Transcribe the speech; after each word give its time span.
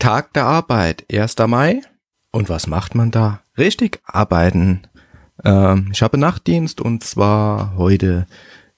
Tag 0.00 0.32
der 0.32 0.46
Arbeit, 0.46 1.04
1. 1.12 1.36
Mai. 1.46 1.82
Und 2.32 2.48
was 2.48 2.66
macht 2.66 2.94
man 2.94 3.10
da? 3.10 3.42
Richtig, 3.58 4.00
arbeiten. 4.06 4.84
Ähm, 5.44 5.90
ich 5.92 6.00
habe 6.00 6.16
Nachtdienst 6.16 6.80
und 6.80 7.04
zwar 7.04 7.76
heute 7.76 8.26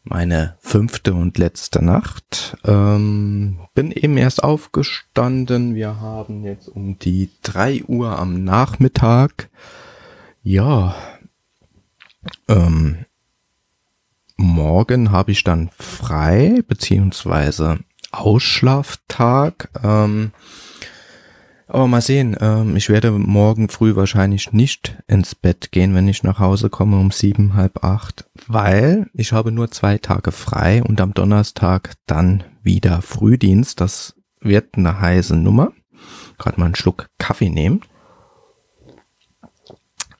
meine 0.02 0.56
fünfte 0.58 1.14
und 1.14 1.38
letzte 1.38 1.82
Nacht. 1.82 2.56
Ähm, 2.64 3.60
bin 3.72 3.92
eben 3.92 4.16
erst 4.16 4.42
aufgestanden. 4.42 5.76
Wir 5.76 6.00
haben 6.00 6.44
jetzt 6.44 6.66
um 6.66 6.98
die 6.98 7.30
drei 7.44 7.84
Uhr 7.84 8.18
am 8.18 8.42
Nachmittag. 8.42 9.48
Ja. 10.42 10.96
Ähm, 12.48 13.04
morgen 14.36 15.12
habe 15.12 15.30
ich 15.30 15.44
dann 15.44 15.70
frei, 15.78 16.64
beziehungsweise 16.66 17.78
Ausschlaftag. 18.10 19.68
Ähm, 19.84 20.32
aber 21.66 21.86
mal 21.86 22.00
sehen, 22.00 22.36
ähm, 22.40 22.76
ich 22.76 22.88
werde 22.88 23.10
morgen 23.10 23.68
früh 23.68 23.96
wahrscheinlich 23.96 24.52
nicht 24.52 24.96
ins 25.06 25.34
Bett 25.34 25.72
gehen, 25.72 25.94
wenn 25.94 26.08
ich 26.08 26.22
nach 26.22 26.38
Hause 26.38 26.70
komme 26.70 26.98
um 26.98 27.10
sieben, 27.10 27.54
halb 27.54 27.84
acht, 27.84 28.28
weil 28.46 29.08
ich 29.14 29.32
habe 29.32 29.52
nur 29.52 29.70
zwei 29.70 29.98
Tage 29.98 30.32
frei 30.32 30.82
und 30.82 31.00
am 31.00 31.14
Donnerstag 31.14 31.94
dann 32.06 32.44
wieder 32.62 33.02
Frühdienst. 33.02 33.80
Das 33.80 34.14
wird 34.40 34.76
eine 34.76 35.00
heiße 35.00 35.36
Nummer. 35.36 35.72
Gerade 36.38 36.58
mal 36.58 36.66
einen 36.66 36.74
Schluck 36.74 37.08
Kaffee 37.18 37.50
nehmen. 37.50 37.82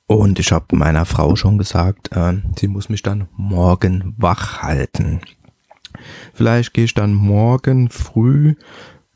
Und 0.06 0.38
ich 0.38 0.52
habe 0.52 0.76
meiner 0.76 1.06
Frau 1.06 1.36
schon 1.36 1.58
gesagt, 1.58 2.12
äh, 2.12 2.34
sie 2.58 2.68
muss 2.68 2.88
mich 2.88 3.02
dann 3.02 3.28
morgen 3.36 4.14
wach 4.18 4.62
halten. 4.62 5.20
Vielleicht 6.34 6.74
gehe 6.74 6.84
ich 6.84 6.94
dann 6.94 7.14
morgen 7.14 7.88
früh 7.88 8.54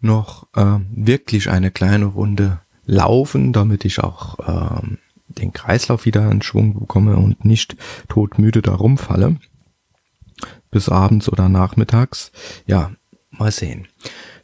noch 0.06 0.46
äh, 0.54 0.78
wirklich 0.90 1.50
eine 1.50 1.70
kleine 1.70 2.06
Runde 2.06 2.60
laufen, 2.86 3.52
damit 3.52 3.84
ich 3.84 4.02
auch 4.02 4.38
äh, 4.38 4.86
den 5.28 5.52
Kreislauf 5.52 6.06
wieder 6.06 6.30
in 6.30 6.42
Schwung 6.42 6.78
bekomme 6.78 7.16
und 7.16 7.44
nicht 7.44 7.76
todmüde 8.08 8.62
da 8.62 8.74
rumfalle. 8.74 9.36
Bis 10.70 10.88
abends 10.88 11.28
oder 11.28 11.48
nachmittags. 11.48 12.32
Ja, 12.66 12.92
mal 13.30 13.50
sehen. 13.50 13.88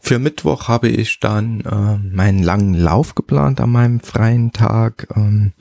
Für 0.01 0.19
Mittwoch 0.19 0.69
habe 0.69 0.89
ich 0.89 1.21
dann 1.21 1.61
äh, 1.61 1.97
meinen 1.99 2.43
langen 2.43 2.75
Lauf 2.75 3.15
geplant 3.15 3.61
an 3.61 3.71
meinem 3.71 4.01
freien 4.01 4.53
Tag. 4.53 5.09
Ähm, 5.15 5.53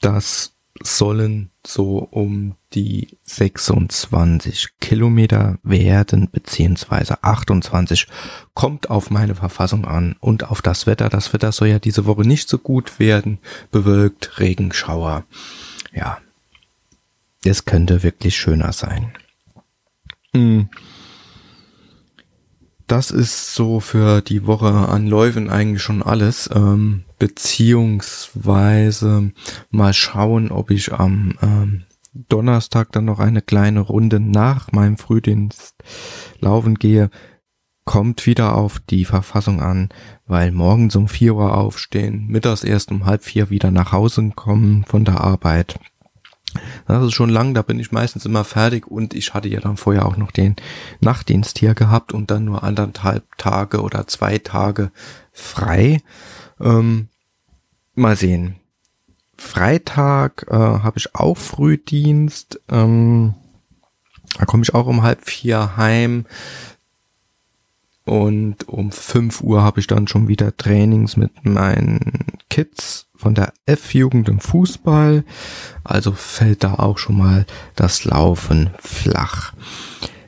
das 0.00 0.52
sollen 0.82 1.50
so 1.66 1.98
um 1.98 2.54
die 2.74 3.16
26 3.24 4.68
Kilometer 4.80 5.58
werden, 5.62 6.28
beziehungsweise 6.30 7.22
28, 7.22 8.06
kommt 8.54 8.90
auf 8.90 9.10
meine 9.10 9.34
Verfassung 9.34 9.84
an 9.84 10.16
und 10.20 10.44
auf 10.44 10.62
das 10.62 10.86
Wetter. 10.86 11.08
Das 11.08 11.32
Wetter 11.32 11.52
soll 11.52 11.68
ja 11.68 11.78
diese 11.78 12.06
Woche 12.06 12.22
nicht 12.22 12.48
so 12.48 12.58
gut 12.58 12.98
werden, 12.98 13.38
bewölkt, 13.70 14.38
Regenschauer. 14.38 15.24
Ja, 15.92 16.18
es 17.44 17.64
könnte 17.64 18.02
wirklich 18.02 18.36
schöner 18.36 18.72
sein. 18.72 19.12
Hm. 20.32 20.68
Das 22.88 23.10
ist 23.10 23.54
so 23.54 23.80
für 23.80 24.22
die 24.22 24.46
Woche 24.46 24.70
an 24.70 25.06
Läufen 25.06 25.50
eigentlich 25.50 25.82
schon 25.82 26.02
alles. 26.02 26.48
Ähm, 26.54 27.04
beziehungsweise 27.18 29.32
mal 29.70 29.92
schauen, 29.92 30.50
ob 30.50 30.70
ich 30.70 30.94
am 30.94 31.34
ähm, 31.42 31.82
Donnerstag 32.14 32.90
dann 32.92 33.04
noch 33.04 33.18
eine 33.18 33.42
kleine 33.42 33.80
Runde 33.80 34.20
nach 34.20 34.72
meinem 34.72 34.96
Frühdienst 34.96 35.74
laufen 36.40 36.76
gehe. 36.76 37.10
Kommt 37.84 38.24
wieder 38.26 38.56
auf 38.56 38.80
die 38.80 39.04
Verfassung 39.04 39.60
an, 39.60 39.90
weil 40.26 40.50
morgens 40.50 40.96
um 40.96 41.08
vier 41.08 41.34
Uhr 41.34 41.58
aufstehen, 41.58 42.26
mittags 42.28 42.64
erst 42.64 42.90
um 42.90 43.04
halb 43.04 43.22
vier 43.22 43.50
wieder 43.50 43.70
nach 43.70 43.92
Hause 43.92 44.32
kommen 44.34 44.86
von 44.86 45.04
der 45.04 45.20
Arbeit. 45.20 45.78
Das 46.86 47.04
ist 47.04 47.12
schon 47.12 47.28
lang, 47.28 47.54
da 47.54 47.62
bin 47.62 47.78
ich 47.78 47.92
meistens 47.92 48.24
immer 48.24 48.44
fertig 48.44 48.86
und 48.86 49.14
ich 49.14 49.34
hatte 49.34 49.48
ja 49.48 49.60
dann 49.60 49.76
vorher 49.76 50.06
auch 50.06 50.16
noch 50.16 50.30
den 50.30 50.56
Nachtdienst 51.00 51.58
hier 51.58 51.74
gehabt 51.74 52.12
und 52.12 52.30
dann 52.30 52.44
nur 52.44 52.62
anderthalb 52.62 53.24
Tage 53.36 53.82
oder 53.82 54.06
zwei 54.06 54.38
Tage 54.38 54.90
frei. 55.32 56.02
Ähm, 56.60 57.08
mal 57.94 58.16
sehen. 58.16 58.56
Freitag 59.36 60.46
äh, 60.48 60.54
habe 60.54 60.98
ich 60.98 61.14
auch 61.14 61.36
Frühdienst. 61.36 62.60
Ähm, 62.68 63.34
da 64.38 64.44
komme 64.44 64.62
ich 64.62 64.74
auch 64.74 64.86
um 64.86 65.02
halb 65.02 65.24
vier 65.24 65.76
heim. 65.76 66.26
Und 68.08 68.66
um 68.68 68.90
fünf 68.90 69.42
Uhr 69.42 69.62
habe 69.62 69.80
ich 69.80 69.86
dann 69.86 70.08
schon 70.08 70.28
wieder 70.28 70.56
Trainings 70.56 71.16
mit 71.16 71.44
meinen 71.44 72.40
Kids 72.48 73.06
von 73.14 73.34
der 73.34 73.52
F-Jugend 73.66 74.28
im 74.28 74.40
Fußball. 74.40 75.24
Also 75.84 76.12
fällt 76.12 76.64
da 76.64 76.74
auch 76.74 76.98
schon 76.98 77.18
mal 77.18 77.44
das 77.76 78.04
Laufen 78.04 78.70
flach. 78.78 79.52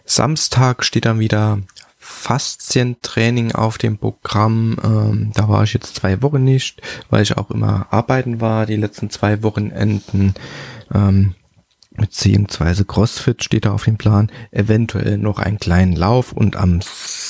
Samstag 0.05 0.85
steht 0.85 1.07
dann 1.07 1.21
wieder 1.21 1.59
Faszientraining 1.97 3.53
auf 3.53 3.79
dem 3.79 3.97
Programm. 3.97 4.77
Ähm, 4.85 5.33
da 5.35 5.49
war 5.49 5.63
ich 5.63 5.73
jetzt 5.73 5.95
zwei 5.97 6.21
Wochen 6.21 6.45
nicht, 6.45 6.83
weil 7.09 7.23
ich 7.23 7.39
auch 7.39 7.51
immer 7.51 7.87
arbeiten 7.91 8.41
war, 8.41 8.67
die 8.67 8.77
letzten 8.77 9.09
zwei 9.09 9.43
Wochenenden. 9.43 10.35
Ähm, 10.93 11.35
beziehungsweise 11.93 12.85
CrossFit 12.85 13.45
steht 13.45 13.65
da 13.65 13.73
auf 13.73 13.85
dem 13.85 13.97
Plan. 13.97 14.31
Eventuell 14.51 15.19
noch 15.19 15.39
einen 15.39 15.59
kleinen 15.59 15.95
Lauf 15.95 16.33
und 16.33 16.57
am 16.57 16.81
7. 16.83 17.30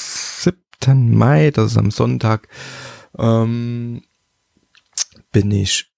Mai, 0.89 1.51
das 1.51 1.73
ist 1.73 1.79
am 1.79 1.91
Sonntag, 1.91 2.49
ähm, 3.19 4.03
bin 5.33 5.51
ich 5.51 5.91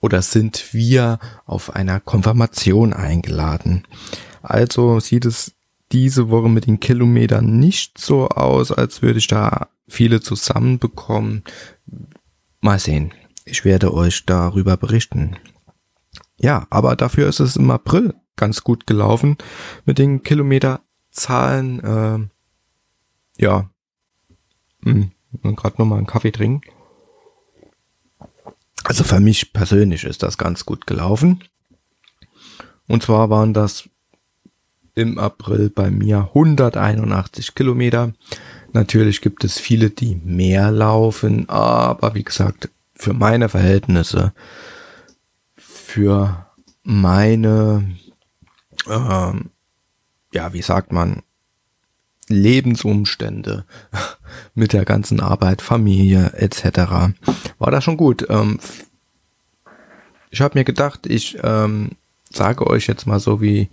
oder 0.00 0.22
sind 0.22 0.72
wir 0.72 1.18
auf 1.44 1.74
einer 1.74 2.00
Konfirmation 2.00 2.92
eingeladen. 2.92 3.86
Also 4.42 5.00
sieht 5.00 5.24
es 5.24 5.52
diese 5.92 6.30
Woche 6.30 6.48
mit 6.48 6.66
den 6.66 6.80
Kilometern 6.80 7.58
nicht 7.58 7.98
so 7.98 8.28
aus, 8.28 8.70
als 8.70 9.02
würde 9.02 9.18
ich 9.18 9.26
da 9.26 9.68
viele 9.88 10.20
zusammenbekommen. 10.20 11.42
Mal 12.60 12.78
sehen. 12.78 13.12
Ich 13.44 13.64
werde 13.64 13.94
euch 13.94 14.26
darüber 14.26 14.76
berichten. 14.76 15.36
Ja, 16.36 16.66
aber 16.70 16.96
dafür 16.96 17.28
ist 17.28 17.40
es 17.40 17.56
im 17.56 17.70
April 17.70 18.14
ganz 18.36 18.62
gut 18.62 18.86
gelaufen 18.86 19.36
mit 19.84 19.98
den 19.98 20.22
Kilometerzahlen. 20.22 21.80
Äh, 21.80 23.42
ja, 23.42 23.70
hm, 24.84 25.10
gerade 25.42 25.76
nochmal 25.78 25.98
einen 25.98 26.06
Kaffee 26.06 26.32
trinken. 26.32 26.62
Also 28.84 29.04
für 29.04 29.20
mich 29.20 29.52
persönlich 29.52 30.04
ist 30.04 30.22
das 30.22 30.38
ganz 30.38 30.64
gut 30.64 30.86
gelaufen. 30.86 31.44
Und 32.86 33.02
zwar 33.02 33.28
waren 33.28 33.52
das 33.52 33.88
im 34.94 35.18
April 35.18 35.70
bei 35.70 35.90
mir 35.90 36.30
181 36.34 37.54
Kilometer. 37.54 38.14
Natürlich 38.72 39.20
gibt 39.20 39.44
es 39.44 39.58
viele, 39.58 39.90
die 39.90 40.16
mehr 40.16 40.70
laufen, 40.70 41.48
aber 41.48 42.14
wie 42.14 42.24
gesagt, 42.24 42.68
für 42.94 43.12
meine 43.12 43.48
Verhältnisse, 43.48 44.32
für 45.56 46.46
meine, 46.82 47.96
ähm, 48.88 49.50
ja, 50.32 50.52
wie 50.52 50.62
sagt 50.62 50.92
man, 50.92 51.22
Lebensumstände 52.28 53.64
mit 54.54 54.72
der 54.72 54.84
ganzen 54.84 55.20
Arbeit, 55.20 55.62
Familie 55.62 56.32
etc. 56.34 57.14
war 57.58 57.70
das 57.70 57.84
schon 57.84 57.96
gut. 57.96 58.26
Ähm, 58.28 58.58
ich 60.30 60.40
habe 60.40 60.58
mir 60.58 60.64
gedacht, 60.64 61.06
ich 61.06 61.38
ähm, 61.42 61.92
sage 62.30 62.66
euch 62.66 62.86
jetzt 62.86 63.06
mal 63.06 63.20
so, 63.20 63.40
wie 63.40 63.68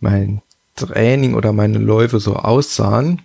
mein 0.00 0.42
Training 0.76 1.34
oder 1.34 1.52
meine 1.52 1.78
Läufe 1.78 2.20
so 2.20 2.36
aussahen 2.36 3.22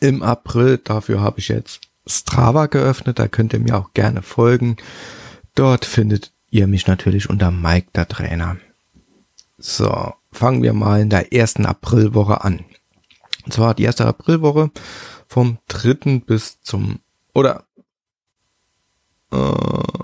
im 0.00 0.22
April. 0.22 0.78
Dafür 0.82 1.20
habe 1.20 1.40
ich 1.40 1.48
jetzt 1.48 1.80
Strava 2.06 2.66
geöffnet. 2.66 3.18
Da 3.18 3.28
könnt 3.28 3.52
ihr 3.52 3.60
mir 3.60 3.76
auch 3.76 3.94
gerne 3.94 4.22
folgen. 4.22 4.76
Dort 5.54 5.84
findet 5.84 6.30
ihr 6.50 6.66
mich 6.66 6.86
natürlich 6.86 7.30
unter 7.30 7.50
Mike 7.50 7.88
der 7.94 8.08
Trainer. 8.08 8.56
So, 9.58 10.12
fangen 10.32 10.62
wir 10.62 10.72
mal 10.72 11.00
in 11.00 11.10
der 11.10 11.32
ersten 11.32 11.66
Aprilwoche 11.66 12.44
an. 12.44 12.64
Und 13.44 13.52
zwar 13.52 13.74
die 13.74 13.84
erste 13.84 14.06
Aprilwoche 14.06 14.70
vom 15.28 15.58
dritten 15.68 16.20
bis 16.20 16.60
zum 16.62 17.00
oder 17.34 17.64
äh, 19.32 19.96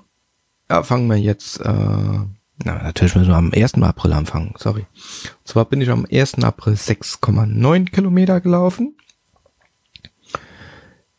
ja, 0.71 0.83
fangen 0.83 1.09
wir 1.09 1.17
jetzt 1.19 1.61
äh, 1.61 2.19
na, 2.65 2.83
natürlich 2.83 3.15
müssen 3.15 3.29
wir 3.29 3.37
am 3.37 3.53
1. 3.55 3.75
April 3.75 4.13
anfangen, 4.13 4.55
sorry. 4.59 4.81
Und 4.81 5.49
zwar 5.49 5.65
bin 5.65 5.81
ich 5.81 5.91
am 5.91 6.07
1. 6.11 6.43
April 6.43 6.75
6,9 6.75 7.91
Kilometer 7.91 8.41
gelaufen. 8.41 8.97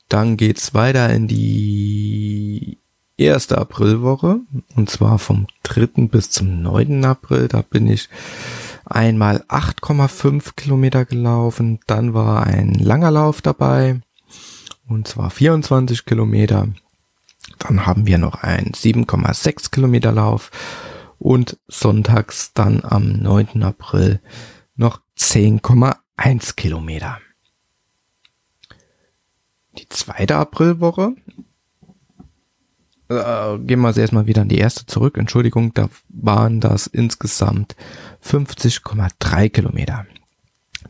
Dann 0.10 0.38
geht's 0.38 0.74
weiter 0.74 1.10
in 1.13 1.27
die 1.27 2.77
erste 3.15 3.57
Aprilwoche. 3.57 4.42
Und 4.75 4.89
zwar 4.89 5.18
vom 5.18 5.48
3. 5.63 6.07
bis 6.07 6.30
zum 6.30 6.62
9. 6.62 7.06
April. 7.06 7.48
Da 7.48 7.62
bin 7.62 7.88
ich 7.88 8.10
einmal 8.91 9.44
8,5 9.47 10.56
Kilometer 10.56 11.06
gelaufen. 11.06 11.80
Dann 11.88 12.13
war 12.13 12.45
ein 12.45 12.74
langer 12.74 13.12
Lauf 13.12 13.41
dabei. 13.41 14.01
Und 14.88 15.07
zwar 15.07 15.30
24 15.30 16.06
Kilometer. 16.06 16.68
dann 17.59 17.86
haben 17.86 18.07
wir 18.07 18.18
noch 18.18 18.36
einen 18.36 18.71
7,6 18.71 19.71
Kilometer 19.71 20.12
Lauf 20.12 20.51
und 21.19 21.57
sonntags 21.68 22.53
dann 22.53 22.83
am 22.83 23.12
9. 23.12 23.63
April 23.63 24.21
noch 24.75 25.01
10,1 25.18 26.56
Kilometer. 26.56 27.19
Die 29.77 29.89
zweite 29.89 30.38
Aprilwoche 30.38 31.15
äh, 33.09 33.57
gehen 33.59 33.81
wir 33.81 33.95
erstmal 33.95 34.27
wieder 34.27 34.44
an 34.44 34.50
die 34.50 34.57
erste 34.57 34.85
zurück. 34.85 35.17
Entschuldigung, 35.17 35.73
da 35.73 35.89
waren 36.09 36.59
das 36.61 36.88
insgesamt 36.88 37.75
50,3 38.23 39.50
Kilometer. 39.50 40.06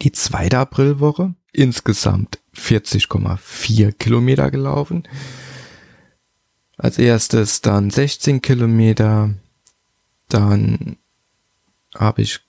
Die 0.01 0.11
zweite 0.11 0.59
Aprilwoche 0.59 1.33
insgesamt 1.51 2.39
40,4 2.55 3.93
Kilometer 3.93 4.51
gelaufen. 4.51 5.07
Als 6.77 6.97
erstes 6.97 7.61
dann 7.61 7.89
16 7.89 8.41
Kilometer, 8.41 9.31
dann 10.29 10.97
habe 11.95 12.21
ich 12.21 12.39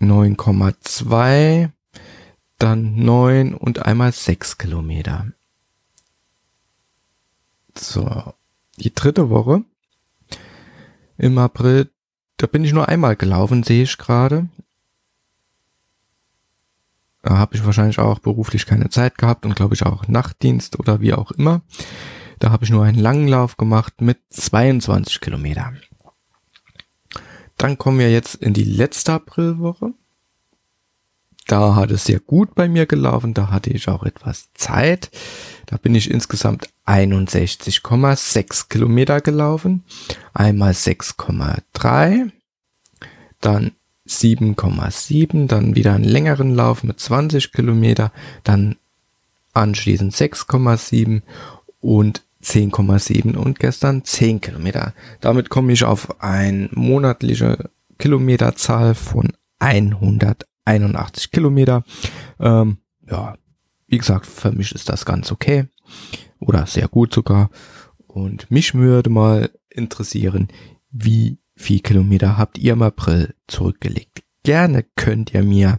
9,2, 0.00 1.70
dann 2.58 2.94
9 2.96 3.54
und 3.54 3.86
einmal 3.86 4.12
6 4.12 4.58
Kilometer. 4.58 5.32
So, 7.74 8.34
die 8.78 8.94
dritte 8.94 9.30
Woche 9.30 9.62
im 11.18 11.38
April, 11.38 11.90
da 12.36 12.46
bin 12.46 12.64
ich 12.64 12.72
nur 12.72 12.88
einmal 12.88 13.16
gelaufen, 13.16 13.62
sehe 13.62 13.82
ich 13.82 13.98
gerade. 13.98 14.48
Da 17.22 17.36
habe 17.36 17.54
ich 17.54 17.64
wahrscheinlich 17.64 17.98
auch 17.98 18.18
beruflich 18.18 18.64
keine 18.64 18.88
Zeit 18.88 19.18
gehabt 19.18 19.44
und 19.44 19.54
glaube 19.54 19.74
ich 19.74 19.84
auch 19.84 20.08
Nachtdienst 20.08 20.78
oder 20.78 21.00
wie 21.00 21.12
auch 21.12 21.30
immer. 21.32 21.60
Da 22.38 22.50
habe 22.50 22.64
ich 22.64 22.70
nur 22.70 22.84
einen 22.84 22.98
langen 22.98 23.28
Lauf 23.28 23.58
gemacht 23.58 24.00
mit 24.00 24.18
22 24.30 25.20
Kilometer. 25.20 25.74
Dann 27.58 27.76
kommen 27.76 27.98
wir 27.98 28.10
jetzt 28.10 28.36
in 28.36 28.54
die 28.54 28.64
letzte 28.64 29.12
Aprilwoche. 29.12 29.92
Da 31.50 31.74
hat 31.74 31.90
es 31.90 32.04
sehr 32.04 32.20
gut 32.20 32.54
bei 32.54 32.68
mir 32.68 32.86
gelaufen, 32.86 33.34
da 33.34 33.50
hatte 33.50 33.70
ich 33.70 33.88
auch 33.88 34.04
etwas 34.04 34.50
Zeit. 34.54 35.10
Da 35.66 35.78
bin 35.78 35.96
ich 35.96 36.08
insgesamt 36.08 36.68
61,6 36.86 38.68
Kilometer 38.68 39.20
gelaufen, 39.20 39.82
einmal 40.32 40.70
6,3, 40.70 42.30
dann 43.40 43.72
7,7, 44.06 45.48
dann 45.48 45.74
wieder 45.74 45.94
einen 45.94 46.04
längeren 46.04 46.54
Lauf 46.54 46.84
mit 46.84 47.00
20 47.00 47.50
Kilometer, 47.50 48.12
dann 48.44 48.76
anschließend 49.52 50.14
6,7 50.14 51.22
und 51.80 52.22
10,7 52.44 53.34
und 53.34 53.58
gestern 53.58 54.04
10 54.04 54.40
Kilometer. 54.40 54.94
Damit 55.20 55.48
komme 55.48 55.72
ich 55.72 55.82
auf 55.82 56.22
eine 56.22 56.68
monatliche 56.70 57.70
Kilometerzahl 57.98 58.94
von 58.94 59.32
100 59.58 60.46
81 60.70 61.30
Kilometer. 61.30 61.84
Ähm, 62.38 62.78
ja, 63.08 63.36
wie 63.86 63.98
gesagt, 63.98 64.26
für 64.26 64.52
mich 64.52 64.72
ist 64.72 64.88
das 64.88 65.04
ganz 65.04 65.32
okay 65.32 65.68
oder 66.38 66.66
sehr 66.66 66.88
gut 66.88 67.12
sogar. 67.12 67.50
Und 68.06 68.50
mich 68.50 68.74
würde 68.74 69.10
mal 69.10 69.50
interessieren, 69.68 70.48
wie 70.90 71.38
viel 71.56 71.80
Kilometer 71.80 72.38
habt 72.38 72.58
ihr 72.58 72.72
im 72.72 72.82
April 72.82 73.34
zurückgelegt? 73.46 74.22
Gerne 74.42 74.84
könnt 74.96 75.34
ihr 75.34 75.42
mir 75.42 75.78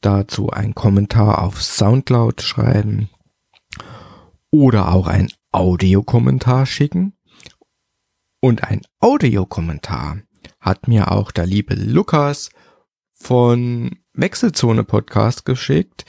dazu 0.00 0.50
einen 0.50 0.74
Kommentar 0.74 1.42
auf 1.42 1.62
Soundcloud 1.62 2.40
schreiben 2.42 3.10
oder 4.50 4.92
auch 4.92 5.06
ein 5.06 5.28
Audiokommentar 5.52 6.66
schicken. 6.66 7.14
Und 8.40 8.64
ein 8.64 8.82
Audiokommentar 9.00 10.18
hat 10.60 10.88
mir 10.88 11.10
auch 11.10 11.30
der 11.32 11.46
liebe 11.46 11.74
Lukas 11.74 12.50
von 13.18 13.98
Wechselzone 14.12 14.84
Podcast 14.84 15.44
geschickt. 15.44 16.04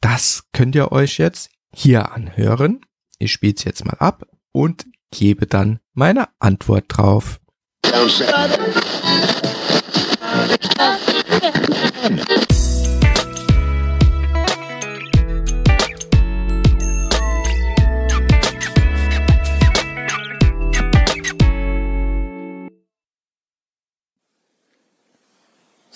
Das 0.00 0.44
könnt 0.52 0.74
ihr 0.74 0.92
euch 0.92 1.18
jetzt 1.18 1.50
hier 1.72 2.12
anhören. 2.12 2.80
Ich 3.18 3.32
spiele 3.32 3.54
es 3.56 3.64
jetzt 3.64 3.84
mal 3.84 3.96
ab 3.98 4.26
und 4.52 4.86
gebe 5.10 5.46
dann 5.46 5.80
meine 5.94 6.28
Antwort 6.38 6.84
drauf. 6.88 7.40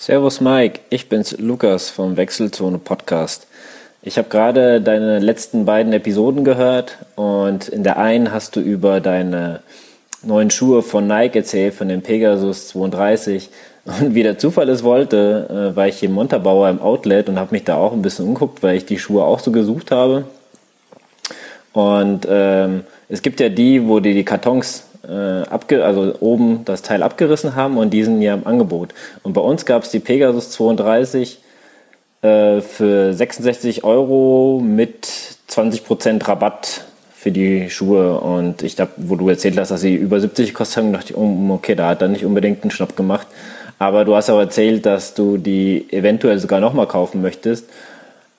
Servus 0.05 0.41
Mike, 0.41 0.81
ich 0.89 1.07
bin's 1.07 1.37
Lukas 1.39 1.89
vom 1.89 2.17
Wechselzone 2.17 2.77
Podcast. 2.77 3.47
Ich 4.01 4.17
habe 4.17 4.27
gerade 4.27 4.81
deine 4.81 5.19
letzten 5.19 5.63
beiden 5.63 5.93
Episoden 5.93 6.43
gehört 6.43 6.97
und 7.15 7.69
in 7.69 7.85
der 7.85 7.95
einen 7.95 8.33
hast 8.33 8.57
du 8.57 8.59
über 8.59 8.99
deine 8.99 9.61
neuen 10.21 10.49
Schuhe 10.49 10.81
von 10.81 11.07
Nike 11.07 11.37
erzählt, 11.37 11.73
von 11.73 11.87
dem 11.87 12.01
Pegasus 12.01 12.67
32. 12.67 13.49
Und 13.85 14.13
wie 14.13 14.23
der 14.23 14.37
Zufall 14.37 14.67
es 14.67 14.83
wollte, 14.83 15.71
äh, 15.71 15.75
war 15.77 15.87
ich 15.87 15.99
hier 15.99 16.09
im 16.09 16.15
Montabauer 16.15 16.67
im 16.67 16.81
Outlet 16.81 17.29
und 17.29 17.39
habe 17.39 17.53
mich 17.53 17.63
da 17.63 17.77
auch 17.77 17.93
ein 17.93 18.01
bisschen 18.01 18.27
umguckt, 18.27 18.61
weil 18.61 18.75
ich 18.75 18.85
die 18.85 18.99
Schuhe 18.99 19.23
auch 19.23 19.39
so 19.39 19.53
gesucht 19.53 19.89
habe. 19.89 20.25
Und 21.71 22.27
ähm, 22.29 22.83
es 23.07 23.21
gibt 23.21 23.39
ja 23.39 23.47
die, 23.47 23.87
wo 23.87 24.01
die 24.01 24.13
die 24.13 24.25
Kartons 24.25 24.83
äh, 25.07 25.41
abge 25.43 25.83
also 25.83 26.15
oben 26.19 26.65
das 26.65 26.81
Teil 26.81 27.03
abgerissen 27.03 27.55
haben 27.55 27.77
und 27.77 27.91
die 27.91 28.03
sind 28.03 28.21
ja 28.21 28.33
im 28.33 28.47
Angebot. 28.47 28.93
Und 29.23 29.33
bei 29.33 29.41
uns 29.41 29.65
gab 29.65 29.83
es 29.83 29.91
die 29.91 29.99
Pegasus 29.99 30.51
32 30.51 31.39
äh, 32.21 32.61
für 32.61 33.13
66 33.13 33.83
Euro 33.83 34.61
mit 34.63 35.07
20% 35.49 36.27
Rabatt 36.27 36.85
für 37.13 37.31
die 37.31 37.69
Schuhe. 37.69 38.19
Und 38.19 38.63
ich 38.63 38.75
glaube, 38.75 38.91
wo 38.97 39.15
du 39.15 39.29
erzählt 39.29 39.57
hast, 39.57 39.71
dass 39.71 39.81
sie 39.81 39.95
über 39.95 40.19
70 40.19 40.49
gekostet 40.49 40.77
haben, 40.77 40.93
dachte 40.93 41.13
ich, 41.13 41.17
oh, 41.17 41.49
okay, 41.53 41.75
da 41.75 41.89
hat 41.89 42.01
er 42.01 42.07
nicht 42.07 42.25
unbedingt 42.25 42.63
einen 42.63 42.71
Schnapp 42.71 42.95
gemacht. 42.95 43.27
Aber 43.79 44.05
du 44.05 44.15
hast 44.15 44.29
auch 44.29 44.39
erzählt, 44.39 44.85
dass 44.85 45.13
du 45.13 45.37
die 45.37 45.87
eventuell 45.91 46.39
sogar 46.39 46.59
nochmal 46.59 46.87
kaufen 46.87 47.21
möchtest. 47.21 47.69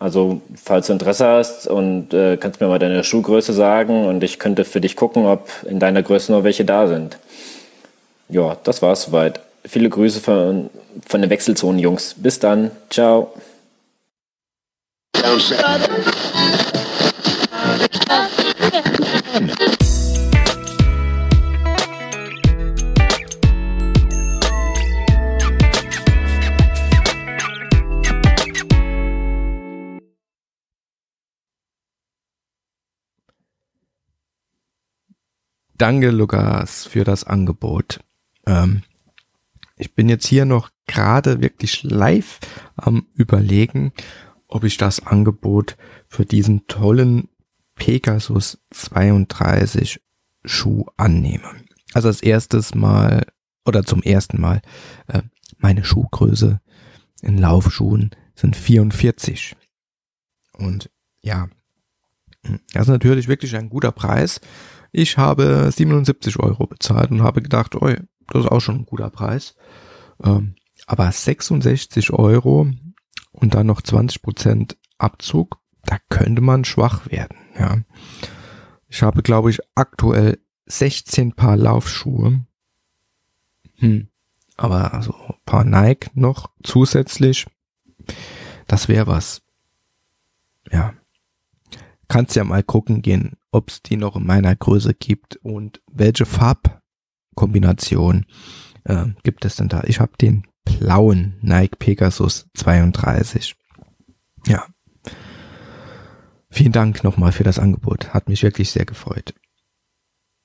Also, 0.05 0.43
falls 0.63 0.89
du 0.89 0.93
Interesse 0.93 1.27
hast 1.27 1.67
und 1.67 2.13
äh, 2.13 2.37
kannst 2.37 2.61
mir 2.61 2.67
mal 2.67 2.79
deine 2.79 3.03
Schuhgröße 3.03 3.55
sagen 3.55 4.05
und 4.05 4.23
ich 4.23 4.39
könnte 4.39 4.67
für 4.67 4.83
dich 4.83 4.97
gucken, 4.97 5.25
ob 5.25 5.49
in 5.67 5.79
deiner 5.79 6.03
Größe 6.03 6.31
noch 6.31 6.45
welche 6.45 6.67
da 6.67 6.87
sind. 6.89 7.17
Ja, 8.29 8.59
das 8.65 8.83
war's 8.83 9.05
soweit. 9.05 9.41
Viele 9.65 9.89
Grüße 9.89 10.21
von, 10.21 10.69
von 11.07 11.23
den 11.23 11.31
Wechselzonen-Jungs. 11.31 12.17
Bis 12.19 12.39
dann. 12.39 12.71
Ciao. 12.91 13.33
Danke, 35.77 36.11
Lukas, 36.11 36.87
für 36.87 37.03
das 37.03 37.25
Angebot. 37.25 38.01
Ähm, 38.47 38.83
ich 39.77 39.95
bin 39.95 40.09
jetzt 40.09 40.27
hier 40.27 40.45
noch 40.45 40.71
gerade 40.87 41.41
wirklich 41.41 41.83
live 41.83 42.39
am 42.77 43.07
Überlegen, 43.15 43.93
ob 44.47 44.63
ich 44.63 44.77
das 44.77 45.05
Angebot 45.05 45.77
für 46.07 46.25
diesen 46.25 46.69
tollen 46.69 47.29
Pegasus 47.75 48.59
32 48.71 50.01
Schuh 50.45 50.87
annehme. 50.97 51.51
Also 51.93 52.07
als 52.07 52.23
erstes 52.23 52.75
Mal 52.77 53.27
oder 53.65 53.83
zum 53.83 54.03
ersten 54.03 54.41
Mal 54.41 54.63
äh, 55.09 55.23
meine 55.59 55.85
Schuhgröße 55.85 56.61
in 57.23 57.39
Laufschuhen 57.39 58.11
sind 58.37 58.55
44. 58.55 59.57
Und 60.53 60.91
ja, 61.21 61.49
das 62.73 62.83
ist 62.83 62.89
natürlich 62.89 63.27
wirklich 63.27 63.57
ein 63.57 63.71
guter 63.71 63.91
Preis 63.91 64.41
ich 64.95 65.19
habe 65.19 65.71
77 65.73 66.39
Euro 66.39 66.69
bezahlt 66.69 67.11
und 67.11 67.23
habe 67.23 67.43
gedacht, 67.43 67.75
oh, 67.75 67.89
das 67.89 68.45
ist 68.45 68.51
auch 68.51 68.61
schon 68.61 68.77
ein 68.77 68.87
guter 68.87 69.11
Preis. 69.11 69.57
Ähm, 70.23 70.55
aber 70.87 71.11
66 71.11 72.13
Euro 72.13 72.69
und 73.33 73.55
dann 73.55 73.67
noch 73.67 73.83
20 73.83 74.23
Prozent 74.23 74.77
Abzug, 74.97 75.59
da 75.85 75.99
könnte 76.09 76.41
man 76.41 76.65
schwach 76.65 77.11
werden. 77.11 77.37
Ja, 77.59 77.79
ich 78.89 79.03
habe, 79.03 79.23
glaube 79.23 79.51
ich, 79.51 79.59
aktuell 79.75 80.39
16 80.67 81.33
Paar 81.33 81.57
Laufschuhe. 81.57 82.47
Hm. 83.79 84.09
Aber 84.57 84.95
also 84.95 85.13
paar 85.45 85.65
Nike 85.65 86.11
noch 86.15 86.51
zusätzlich. 86.63 87.47
Das 88.69 88.87
wäre 88.87 89.09
was. 89.09 89.43
Ja. 90.71 90.95
Kannst 92.15 92.37
ja 92.37 92.45
mal 92.45 92.63
gucken 92.63 93.03
gehen, 93.03 93.33
ob 93.51 93.71
es 93.71 93.83
die 93.83 93.97
noch 93.97 94.15
in 94.15 94.25
meiner 94.25 94.55
Größe 94.55 94.95
gibt 94.95 95.35
und 95.39 95.83
welche 95.91 96.27
Farbkombination 96.27 98.27
äh, 98.85 99.07
gibt 99.25 99.45
es 99.45 99.57
denn 99.57 99.67
da. 99.67 99.83
Ich 99.85 99.99
habe 99.99 100.13
den 100.21 100.47
blauen 100.65 101.35
Nike 101.41 101.77
Pegasus 101.77 102.47
32. 102.55 103.57
Ja. 104.47 104.65
Vielen 106.51 106.71
Dank 106.71 107.03
nochmal 107.03 107.33
für 107.33 107.43
das 107.43 107.59
Angebot. 107.59 108.15
Hat 108.15 108.29
mich 108.29 108.45
wirklich 108.45 108.71
sehr 108.71 108.85
gefreut. 108.85 109.35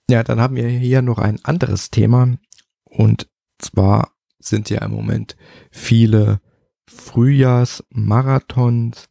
Ja, 0.10 0.24
dann 0.24 0.42
haben 0.42 0.56
wir 0.56 0.68
hier 0.68 1.04
noch 1.04 1.20
ein 1.20 1.38
anderes 1.46 1.92
Thema. 1.92 2.36
Und 2.84 3.30
zwar 3.60 4.14
sind 4.40 4.72
ja 4.72 4.84
im 4.84 4.90
Moment 4.90 5.38
viele 5.70 6.42
Frühjahrsmarathons. 6.88 9.08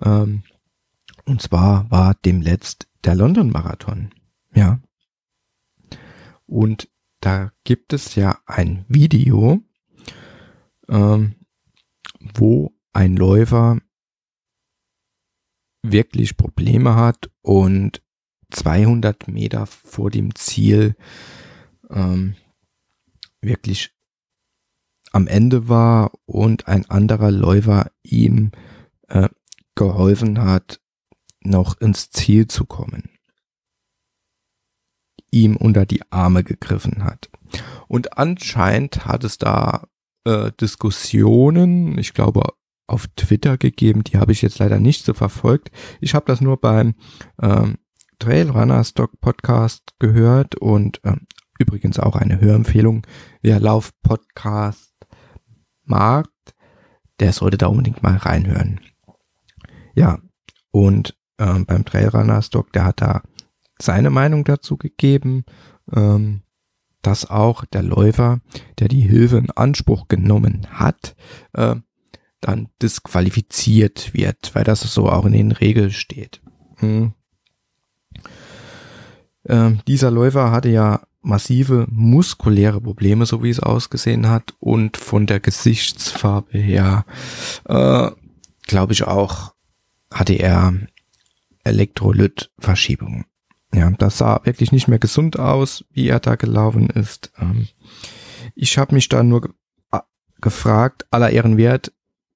Ähm, 0.00 0.42
und 1.24 1.42
zwar 1.42 1.90
war 1.90 2.14
demletzt 2.14 2.88
der 3.04 3.14
London 3.14 3.50
Marathon. 3.50 4.14
Ja. 4.54 4.80
Und 6.46 6.88
da 7.20 7.52
gibt 7.64 7.92
es 7.92 8.14
ja 8.14 8.38
ein 8.46 8.84
Video, 8.88 9.62
ähm, 10.88 11.36
wo 12.34 12.74
ein 12.92 13.16
Läufer 13.16 13.78
wirklich 15.82 16.36
Probleme 16.36 16.94
hat 16.94 17.30
und 17.42 18.02
200 18.50 19.28
Meter 19.28 19.66
vor 19.66 20.10
dem 20.10 20.34
Ziel 20.34 20.96
ähm, 21.90 22.36
wirklich 23.40 23.92
am 25.12 25.26
Ende 25.26 25.68
war 25.68 26.12
und 26.26 26.68
ein 26.68 26.88
anderer 26.88 27.30
Läufer 27.30 27.90
ihm 28.02 28.52
äh, 29.08 29.28
geholfen 29.74 30.40
hat, 30.40 30.81
noch 31.44 31.80
ins 31.80 32.10
Ziel 32.10 32.46
zu 32.46 32.64
kommen. 32.64 33.10
Ihm 35.30 35.56
unter 35.56 35.86
die 35.86 36.02
Arme 36.10 36.44
gegriffen 36.44 37.04
hat. 37.04 37.30
Und 37.88 38.18
anscheinend 38.18 39.06
hat 39.06 39.24
es 39.24 39.38
da 39.38 39.86
äh, 40.24 40.52
Diskussionen, 40.60 41.98
ich 41.98 42.14
glaube 42.14 42.44
auf 42.86 43.06
Twitter 43.16 43.56
gegeben, 43.56 44.04
die 44.04 44.18
habe 44.18 44.32
ich 44.32 44.42
jetzt 44.42 44.58
leider 44.58 44.78
nicht 44.78 45.04
so 45.04 45.14
verfolgt. 45.14 45.70
Ich 46.00 46.14
habe 46.14 46.26
das 46.26 46.40
nur 46.40 46.60
beim 46.60 46.94
ähm, 47.40 47.78
Trailrunner 48.18 48.84
Stock 48.84 49.20
Podcast 49.20 49.94
gehört 49.98 50.56
und 50.56 51.00
ähm, 51.04 51.26
übrigens 51.58 51.98
auch 51.98 52.16
eine 52.16 52.40
Hörempfehlung. 52.40 53.06
Wer 53.40 53.60
Lauf 53.60 53.92
Podcast 54.02 54.94
mag, 55.84 56.28
der 57.20 57.32
sollte 57.32 57.58
da 57.58 57.66
unbedingt 57.66 58.02
mal 58.02 58.16
reinhören. 58.16 58.80
Ja, 59.94 60.18
und 60.70 61.16
ähm, 61.42 61.66
beim 61.66 61.84
Trailrunner 61.84 62.42
Stock, 62.42 62.72
der 62.72 62.84
hat 62.84 63.00
da 63.00 63.22
seine 63.80 64.10
Meinung 64.10 64.44
dazu 64.44 64.76
gegeben. 64.76 65.44
Ähm, 65.92 66.42
dass 67.02 67.28
auch 67.28 67.64
der 67.64 67.82
Läufer, 67.82 68.40
der 68.78 68.88
die 68.88 69.00
Hilfe 69.00 69.36
in 69.36 69.50
Anspruch 69.50 70.08
genommen 70.08 70.68
hat, 70.70 71.16
äh, 71.52 71.74
dann 72.40 72.68
disqualifiziert 72.80 74.14
wird, 74.14 74.54
weil 74.54 74.64
das 74.64 74.80
so 74.80 75.08
auch 75.08 75.26
in 75.26 75.32
den 75.32 75.52
Regeln 75.52 75.90
steht. 75.90 76.40
Hm. 76.76 77.12
Äh, 79.44 79.72
dieser 79.86 80.10
Läufer 80.10 80.50
hatte 80.50 80.68
ja 80.68 81.02
massive 81.20 81.86
muskuläre 81.90 82.80
Probleme, 82.80 83.26
so 83.26 83.42
wie 83.42 83.50
es 83.50 83.60
ausgesehen 83.60 84.28
hat, 84.28 84.54
und 84.58 84.96
von 84.96 85.26
der 85.26 85.40
Gesichtsfarbe 85.40 86.58
her, 86.58 87.04
äh, 87.66 88.10
glaube 88.66 88.92
ich 88.92 89.04
auch, 89.04 89.54
hatte 90.12 90.34
er 90.34 90.74
Elektrolytverschiebungen. 91.64 93.24
Ja, 93.74 93.90
das 93.90 94.18
sah 94.18 94.40
wirklich 94.44 94.72
nicht 94.72 94.88
mehr 94.88 94.98
gesund 94.98 95.38
aus, 95.38 95.84
wie 95.90 96.08
er 96.08 96.20
da 96.20 96.34
gelaufen 96.34 96.90
ist. 96.90 97.32
Ähm, 97.38 97.68
ich 98.54 98.76
habe 98.76 98.94
mich 98.94 99.08
da 99.08 99.22
nur 99.22 99.54
gefragt, 100.40 101.06
aller 101.10 101.30
Ehren 101.30 101.56
wert, 101.56 101.92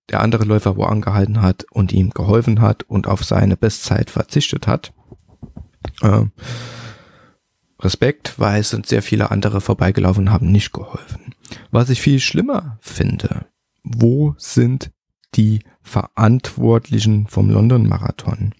der 0.08 0.20
andere 0.20 0.44
Läufer 0.44 0.76
wo 0.76 0.84
angehalten 0.84 1.42
hat 1.42 1.66
und 1.70 1.92
ihm 1.92 2.10
geholfen 2.10 2.60
hat 2.60 2.84
und 2.84 3.06
auf 3.06 3.24
seine 3.24 3.56
Bestzeit 3.56 4.08
verzichtet 4.08 4.66
hat. 4.66 4.94
Ähm, 6.02 6.30
Respekt, 7.80 8.38
weil 8.38 8.60
es 8.60 8.70
sind 8.70 8.86
sehr 8.86 9.02
viele 9.02 9.30
andere 9.30 9.60
vorbeigelaufen 9.60 10.30
haben 10.30 10.50
nicht 10.50 10.72
geholfen. 10.72 11.34
Was 11.70 11.90
ich 11.90 12.00
viel 12.00 12.20
schlimmer 12.20 12.78
finde, 12.80 13.46
wo 13.82 14.34
sind 14.38 14.92
die 15.34 15.60
Verantwortlichen 15.82 17.26
vom 17.26 17.50
London 17.50 17.86
Marathon? 17.86 18.54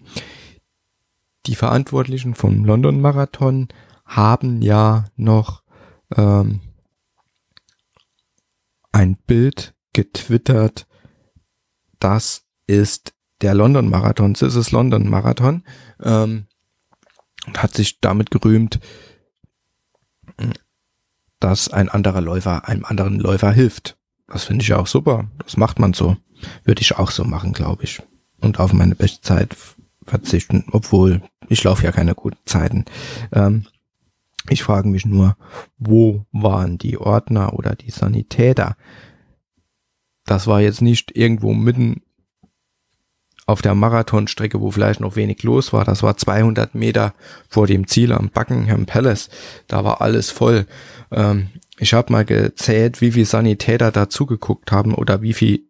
Die 1.47 1.55
Verantwortlichen 1.55 2.35
vom 2.35 2.65
London 2.65 3.01
Marathon 3.01 3.69
haben 4.05 4.61
ja 4.61 5.05
noch 5.15 5.63
ähm, 6.15 6.61
ein 8.91 9.17
Bild 9.25 9.73
getwittert. 9.93 10.87
Das 11.99 12.43
ist 12.67 13.13
der 13.41 13.53
London 13.53 13.89
Marathon. 13.89 14.33
Das 14.33 14.55
ist 14.55 14.71
London 14.71 15.09
Marathon. 15.09 15.63
Ähm, 16.01 16.47
und 17.45 17.63
hat 17.63 17.73
sich 17.73 18.01
damit 18.01 18.29
gerühmt, 18.29 18.79
dass 21.39 21.69
ein 21.69 21.87
anderer 21.87 22.21
Läufer 22.21 22.67
einem 22.67 22.83
anderen 22.83 23.19
Läufer 23.19 23.51
hilft. 23.51 23.97
Das 24.27 24.43
finde 24.43 24.63
ich 24.63 24.73
auch 24.73 24.87
super. 24.87 25.29
Das 25.39 25.55
macht 25.55 25.79
man 25.79 25.93
so. 25.93 26.17
Würde 26.65 26.81
ich 26.81 26.97
auch 26.97 27.11
so 27.11 27.23
machen, 27.23 27.53
glaube 27.53 27.85
ich. 27.85 28.01
Und 28.39 28.59
auf 28.59 28.73
meine 28.73 28.95
Bestzeit 28.95 29.55
verzichten, 30.07 30.65
obwohl 30.71 31.21
ich 31.49 31.63
laufe 31.63 31.83
ja 31.83 31.91
keine 31.91 32.15
guten 32.15 32.37
Zeiten. 32.45 32.85
Ähm, 33.33 33.65
ich 34.49 34.63
frage 34.63 34.87
mich 34.87 35.05
nur, 35.05 35.35
wo 35.77 36.25
waren 36.31 36.77
die 36.77 36.97
Ordner 36.97 37.53
oder 37.53 37.75
die 37.75 37.91
Sanitäter? 37.91 38.77
Das 40.25 40.47
war 40.47 40.61
jetzt 40.61 40.81
nicht 40.81 41.15
irgendwo 41.15 41.53
mitten 41.53 42.01
auf 43.45 43.61
der 43.61 43.75
Marathonstrecke, 43.75 44.59
wo 44.59 44.71
vielleicht 44.71 44.99
noch 44.99 45.15
wenig 45.15 45.41
los 45.43 45.71
war. 45.71 45.85
Das 45.85 46.03
war 46.03 46.17
200 46.17 46.75
Meter 46.75 47.13
vor 47.47 47.65
dem 47.65 47.87
Ziel 47.87 48.11
am 48.11 48.29
Buckingham 48.29 48.85
Palace. 48.85 49.29
Da 49.67 49.85
war 49.85 50.01
alles 50.01 50.29
voll. 50.29 50.67
Ähm, 51.11 51.49
ich 51.79 51.93
habe 51.93 52.11
mal 52.11 52.25
gezählt, 52.25 52.99
wie 53.01 53.13
viele 53.13 53.25
Sanitäter 53.25 53.91
da 53.91 54.09
zugeguckt 54.09 54.71
haben 54.71 54.93
oder 54.93 55.21
wie 55.21 55.33
viel, 55.33 55.61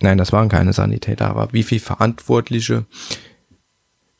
nein, 0.00 0.18
das 0.18 0.32
waren 0.32 0.48
keine 0.48 0.72
Sanitäter, 0.72 1.28
aber 1.28 1.52
wie 1.52 1.64
viel 1.64 1.80
Verantwortliche 1.80 2.86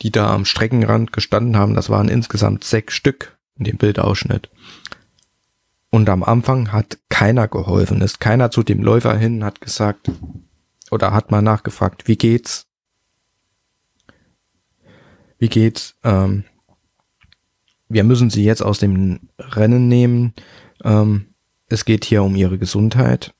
die 0.03 0.11
da 0.11 0.33
am 0.33 0.45
Streckenrand 0.45 1.13
gestanden 1.13 1.57
haben. 1.57 1.75
Das 1.75 1.91
waren 1.91 2.09
insgesamt 2.09 2.65
sechs 2.65 2.95
Stück 2.95 3.37
in 3.57 3.65
dem 3.65 3.77
Bildausschnitt. 3.77 4.51
Und 5.91 6.09
am 6.09 6.25
Anfang 6.25 6.73
hat 6.73 6.99
keiner 7.09 7.47
geholfen, 7.47 8.01
ist 8.01 8.19
keiner 8.19 8.51
zu 8.51 8.65
dem 8.65 8.83
Läufer 8.83 9.17
hin, 9.17 9.45
hat 9.45 9.61
gesagt 9.61 10.11
oder 10.91 11.13
hat 11.13 11.31
mal 11.31 11.43
nachgefragt, 11.43 12.09
wie 12.09 12.17
geht's? 12.17 12.67
Wie 15.39 15.49
geht's? 15.49 15.95
Ähm, 16.03 16.45
wir 17.89 18.03
müssen 18.03 18.31
sie 18.31 18.45
jetzt 18.45 18.63
aus 18.63 18.79
dem 18.79 19.29
Rennen 19.39 19.89
nehmen. 19.89 20.35
Ähm, 20.83 21.35
es 21.69 21.85
geht 21.85 22.05
hier 22.05 22.23
um 22.23 22.35
ihre 22.35 22.59
Gesundheit. 22.59 23.35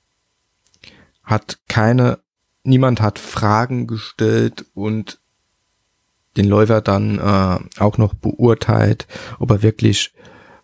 Hat 1.23 1.59
keine, 1.69 2.21
niemand 2.63 3.01
hat 3.01 3.19
Fragen 3.19 3.87
gestellt 3.87 4.67
und 4.75 5.19
den 6.37 6.47
Läufer 6.47 6.81
dann 6.81 7.19
äh, 7.19 7.81
auch 7.81 7.99
noch 7.99 8.15
beurteilt, 8.15 9.07
ob 9.39 9.51
er 9.51 9.63
wirklich 9.63 10.13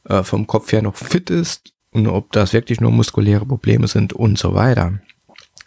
äh, 0.05 0.23
vom 0.23 0.47
Kopf 0.47 0.73
her 0.73 0.83
noch 0.83 0.97
fit 0.97 1.31
ist 1.31 1.73
und 1.93 2.07
ob 2.07 2.33
das 2.33 2.53
wirklich 2.53 2.81
nur 2.81 2.91
muskuläre 2.91 3.47
Probleme 3.47 3.89
sind 3.89 4.13
und 4.13 4.39
so 4.39 4.55
weiter. 4.55 5.01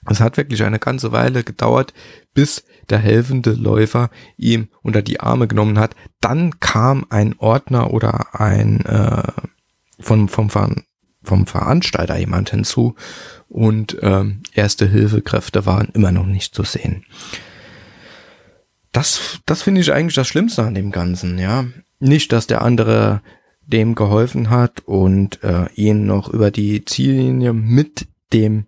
Es 0.10 0.20
hat 0.20 0.36
wirklich 0.38 0.64
eine 0.64 0.80
ganze 0.80 1.12
Weile 1.12 1.44
gedauert, 1.44 1.94
bis 2.34 2.66
der 2.90 3.00
helfende 3.00 3.54
Läufer 3.54 4.10
ihm 4.38 4.68
unter 4.82 5.02
die 5.02 5.22
Arme 5.22 5.48
genommen 5.48 5.80
hat. 5.80 5.96
Dann 6.20 6.60
kam 6.60 7.06
ein 7.10 7.36
Ordner 7.38 7.94
oder 7.94 8.36
ein 8.36 8.82
äh, 8.86 9.32
vom, 10.00 10.28
vom, 10.28 10.50
vom 10.50 11.48
Veranstalter 11.48 12.18
jemand 12.18 12.50
hinzu 12.50 12.96
und 13.48 13.98
ähm, 14.02 14.42
erste 14.54 14.88
Hilfekräfte 14.88 15.66
waren 15.66 15.90
immer 15.94 16.12
noch 16.12 16.26
nicht 16.26 16.54
zu 16.54 16.64
sehen 16.64 17.06
das, 18.94 19.40
das 19.46 19.62
finde 19.62 19.82
ich 19.82 19.92
eigentlich 19.92 20.16
das 20.16 20.28
Schlimmste 20.28 20.64
an 20.64 20.76
dem 20.76 20.92
Ganzen, 20.92 21.38
ja. 21.38 21.66
Nicht, 22.00 22.32
dass 22.32 22.48
der 22.48 22.62
andere 22.62 23.22
dem 23.66 23.96
geholfen 23.96 24.50
hat 24.50 24.82
und 24.82 25.44
äh, 25.44 25.70
ihn 25.76 26.06
noch 26.06 26.30
über 26.30 26.52
die 26.52 26.86
Ziellinie 26.86 27.54
mit 27.54 28.08
dem 28.32 28.66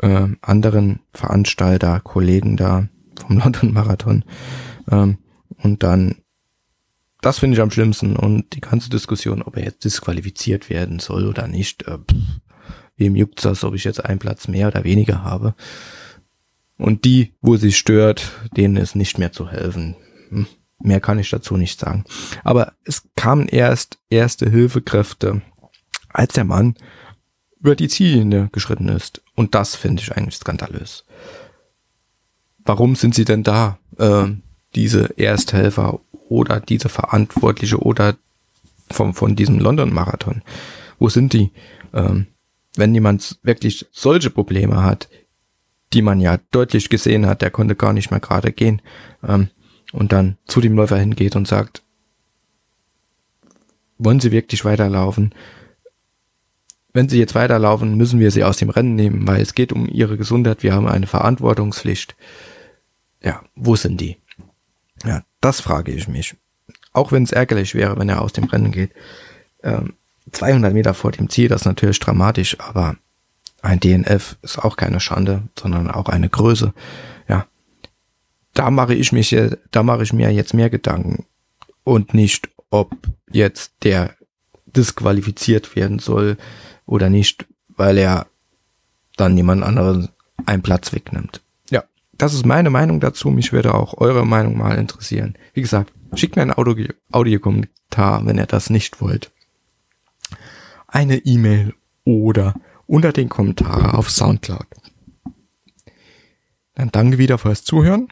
äh, 0.00 0.28
anderen 0.40 1.00
Veranstalter, 1.12 2.00
Kollegen 2.00 2.56
da 2.56 2.88
vom 3.20 3.38
London 3.42 3.72
Marathon 3.72 4.24
ähm, 4.90 5.18
und 5.62 5.82
dann 5.82 6.16
das 7.22 7.38
finde 7.38 7.54
ich 7.54 7.62
am 7.62 7.70
schlimmsten 7.70 8.16
und 8.16 8.52
die 8.54 8.60
ganze 8.60 8.90
Diskussion, 8.90 9.42
ob 9.42 9.56
er 9.56 9.62
jetzt 9.64 9.84
disqualifiziert 9.84 10.68
werden 10.68 10.98
soll 10.98 11.26
oder 11.26 11.46
nicht, 11.46 11.86
äh, 11.86 11.98
pff, 11.98 12.16
wem 12.96 13.16
juckt's 13.16 13.44
das, 13.44 13.64
ob 13.64 13.74
ich 13.74 13.84
jetzt 13.84 14.04
einen 14.04 14.18
Platz 14.18 14.48
mehr 14.48 14.66
oder 14.66 14.82
weniger 14.84 15.22
habe. 15.22 15.54
Und 16.82 17.04
die, 17.04 17.32
wo 17.40 17.56
sie 17.56 17.70
stört, 17.70 18.32
denen 18.56 18.76
ist 18.76 18.96
nicht 18.96 19.16
mehr 19.16 19.30
zu 19.30 19.48
helfen. 19.48 19.94
Hm, 20.30 20.46
Mehr 20.80 21.00
kann 21.00 21.20
ich 21.20 21.30
dazu 21.30 21.56
nicht 21.56 21.78
sagen. 21.78 22.04
Aber 22.42 22.72
es 22.84 23.04
kamen 23.14 23.46
erst 23.46 23.98
erste 24.10 24.50
Hilfekräfte, 24.50 25.42
als 26.08 26.34
der 26.34 26.42
Mann 26.42 26.74
über 27.60 27.76
die 27.76 27.86
Ziellinie 27.86 28.48
geschritten 28.50 28.88
ist. 28.88 29.22
Und 29.36 29.54
das 29.54 29.76
finde 29.76 30.02
ich 30.02 30.10
eigentlich 30.16 30.34
skandalös. 30.34 31.04
Warum 32.64 32.96
sind 32.96 33.14
sie 33.14 33.24
denn 33.24 33.44
da, 33.44 33.78
äh, 33.98 34.26
diese 34.74 35.16
Ersthelfer 35.16 36.00
oder 36.28 36.58
diese 36.58 36.88
Verantwortliche 36.88 37.78
oder 37.78 38.16
vom, 38.90 39.14
von 39.14 39.36
diesem 39.36 39.60
London-Marathon? 39.60 40.42
Wo 40.98 41.08
sind 41.08 41.32
die? 41.32 41.52
Ähm, 41.94 42.26
wenn 42.74 42.92
jemand 42.92 43.38
wirklich 43.44 43.86
solche 43.92 44.30
Probleme 44.30 44.82
hat, 44.82 45.08
die 45.92 46.02
man 46.02 46.20
ja 46.20 46.38
deutlich 46.50 46.88
gesehen 46.88 47.26
hat, 47.26 47.42
der 47.42 47.50
konnte 47.50 47.74
gar 47.74 47.92
nicht 47.92 48.10
mehr 48.10 48.20
gerade 48.20 48.52
gehen, 48.52 48.82
ähm, 49.26 49.48
und 49.92 50.12
dann 50.12 50.38
zu 50.46 50.60
dem 50.60 50.74
Läufer 50.74 50.98
hingeht 50.98 51.36
und 51.36 51.46
sagt, 51.46 51.82
wollen 53.98 54.20
Sie 54.20 54.32
wirklich 54.32 54.64
weiterlaufen? 54.64 55.34
Wenn 56.92 57.08
Sie 57.08 57.18
jetzt 57.18 57.34
weiterlaufen, 57.34 57.96
müssen 57.96 58.18
wir 58.18 58.30
Sie 58.30 58.44
aus 58.44 58.56
dem 58.56 58.70
Rennen 58.70 58.96
nehmen, 58.96 59.26
weil 59.26 59.40
es 59.40 59.54
geht 59.54 59.72
um 59.72 59.88
Ihre 59.88 60.16
Gesundheit. 60.16 60.62
Wir 60.62 60.74
haben 60.74 60.88
eine 60.88 61.06
Verantwortungspflicht. 61.06 62.16
Ja, 63.22 63.42
wo 63.54 63.76
sind 63.76 64.00
die? 64.00 64.16
Ja, 65.04 65.22
das 65.40 65.60
frage 65.60 65.92
ich 65.92 66.08
mich. 66.08 66.34
Auch 66.92 67.12
wenn 67.12 67.22
es 67.22 67.32
ärgerlich 67.32 67.74
wäre, 67.74 67.98
wenn 67.98 68.08
er 68.08 68.20
aus 68.20 68.32
dem 68.32 68.44
Rennen 68.44 68.72
geht. 68.72 68.92
Ähm, 69.62 69.94
200 70.32 70.72
Meter 70.72 70.94
vor 70.94 71.12
dem 71.12 71.28
Ziel, 71.28 71.48
das 71.48 71.62
ist 71.62 71.66
natürlich 71.66 71.98
dramatisch, 71.98 72.58
aber 72.60 72.96
ein 73.62 73.78
DNF 73.78 74.36
ist 74.42 74.58
auch 74.58 74.76
keine 74.76 75.00
Schande, 75.00 75.42
sondern 75.58 75.90
auch 75.90 76.08
eine 76.08 76.28
Größe. 76.28 76.74
Ja, 77.28 77.46
da 78.54 78.70
mache 78.70 78.94
ich 78.94 79.12
mich, 79.12 79.34
da 79.70 79.82
mache 79.82 80.02
ich 80.02 80.12
mir 80.12 80.30
jetzt 80.30 80.52
mehr 80.52 80.68
Gedanken 80.68 81.24
und 81.84 82.12
nicht, 82.12 82.48
ob 82.70 82.90
jetzt 83.30 83.72
der 83.82 84.14
disqualifiziert 84.66 85.76
werden 85.76 86.00
soll 86.00 86.36
oder 86.86 87.08
nicht, 87.08 87.46
weil 87.68 87.98
er 87.98 88.26
dann 89.16 89.36
jemand 89.36 89.62
anderen 89.62 90.08
einen 90.44 90.62
Platz 90.62 90.92
wegnimmt. 90.92 91.40
Ja, 91.70 91.84
das 92.12 92.34
ist 92.34 92.44
meine 92.46 92.70
Meinung 92.70 92.98
dazu. 92.98 93.30
Mich 93.30 93.52
würde 93.52 93.74
auch 93.74 93.98
eure 93.98 94.26
Meinung 94.26 94.58
mal 94.58 94.76
interessieren. 94.78 95.36
Wie 95.54 95.60
gesagt, 95.60 95.92
schickt 96.14 96.34
mir 96.34 96.42
einen 96.42 96.54
Audio 96.54 96.88
Audiokommentar, 97.12 98.26
wenn 98.26 98.38
ihr 98.38 98.46
das 98.46 98.70
nicht 98.70 99.00
wollt. 99.00 99.30
Eine 100.88 101.18
E-Mail 101.18 101.74
oder 102.04 102.54
unter 102.92 103.10
den 103.10 103.30
Kommentaren 103.30 103.92
auf 103.92 104.10
Soundcloud. 104.10 104.66
Dann 106.74 106.90
danke 106.92 107.16
wieder 107.16 107.38
fürs 107.38 107.64
Zuhören 107.64 108.08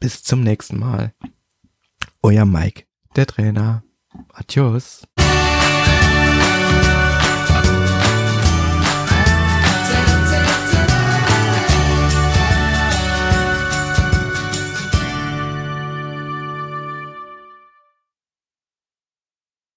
bis 0.00 0.22
zum 0.22 0.40
nächsten 0.40 0.78
Mal. 0.78 1.12
Euer 2.22 2.46
Mike, 2.46 2.84
der 3.14 3.26
Trainer. 3.26 3.84
Adios. 4.32 5.02